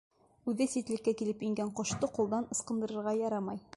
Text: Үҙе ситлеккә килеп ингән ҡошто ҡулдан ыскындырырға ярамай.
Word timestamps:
Үҙе 0.53 0.65
ситлеккә 0.75 1.13
килеп 1.19 1.43
ингән 1.49 1.71
ҡошто 1.81 2.11
ҡулдан 2.17 2.49
ыскындырырға 2.57 3.15
ярамай. 3.21 3.63